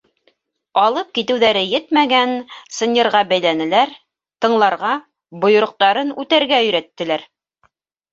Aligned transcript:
Алып 0.83 1.09
китеүҙәре 1.17 1.59
етмәгән, 1.71 2.31
сынйырға 2.77 3.21
бәйләнеләр, 3.33 3.91
тыңларға, 4.45 4.95
бойороҡтарын 5.45 6.11
үтәргә 6.25 6.63
өйрәттеләр. 6.67 7.27